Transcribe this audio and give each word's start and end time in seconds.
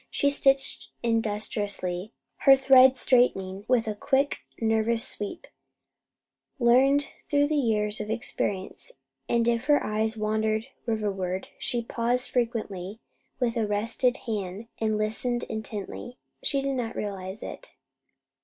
She 0.09 0.31
stitched 0.31 0.89
industriously, 1.03 2.11
her 2.37 2.55
thread 2.55 2.95
straightening 2.97 3.65
with 3.67 3.87
a 3.87 3.93
quick 3.93 4.39
nervous 4.59 5.07
sweep, 5.07 5.45
learned 6.57 7.05
through 7.29 7.49
years 7.53 8.01
of 8.01 8.09
experience; 8.09 8.93
and 9.29 9.47
if 9.47 9.65
her 9.65 9.83
eyes 9.83 10.17
wandered 10.17 10.65
riverward, 10.87 11.45
and 11.45 11.55
if 11.59 11.63
she 11.63 11.83
paused 11.83 12.31
frequently 12.31 12.99
with 13.39 13.55
arrested 13.55 14.17
hand 14.25 14.69
and 14.79 14.97
listened 14.97 15.43
intently, 15.43 16.17
she 16.41 16.63
did 16.63 16.73
not 16.73 16.95
realize 16.95 17.43
it. 17.43 17.69